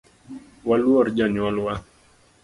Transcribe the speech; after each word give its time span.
Waluor 0.67 1.07
jonyuol 1.15 1.57
wa 1.65 1.73